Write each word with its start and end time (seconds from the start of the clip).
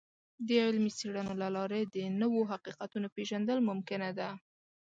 د 0.47 0.49
علمي 0.65 0.91
څیړنو 0.99 1.33
له 1.41 1.47
لارې 1.57 1.81
د 1.95 1.97
نوو 2.21 2.41
حقیقتونو 2.51 3.07
پیژندل 3.15 3.57
ممکنه 3.69 4.09
ده. 4.19 4.29